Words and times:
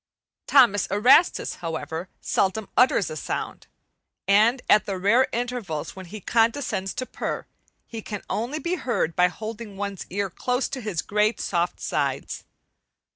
Thomas 0.47 0.87
Erastus, 0.87 1.57
however, 1.57 2.09
seldom 2.21 2.69
utters 2.75 3.11
a 3.11 3.15
sound, 3.15 3.67
and 4.27 4.63
at 4.67 4.87
the 4.87 4.97
rare 4.97 5.27
intervals 5.31 5.95
when 5.95 6.07
he 6.07 6.19
condescends 6.19 6.95
to 6.95 7.05
purr, 7.05 7.45
he 7.85 8.01
can 8.01 8.23
only 8.27 8.57
be 8.57 8.77
heard 8.77 9.15
by 9.15 9.27
holding 9.27 9.77
one's 9.77 10.07
ear 10.09 10.31
close 10.31 10.67
to 10.69 10.81
his 10.81 11.03
great, 11.03 11.39
soft 11.39 11.79
sides. 11.79 12.45